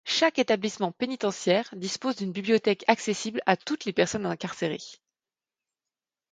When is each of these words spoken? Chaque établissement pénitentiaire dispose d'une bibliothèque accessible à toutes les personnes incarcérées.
Chaque 0.07 0.39
établissement 0.39 0.91
pénitentiaire 0.91 1.69
dispose 1.75 2.15
d'une 2.15 2.31
bibliothèque 2.31 2.83
accessible 2.87 3.43
à 3.45 3.55
toutes 3.55 3.85
les 3.85 3.93
personnes 3.93 4.25
incarcérées. 4.25 4.97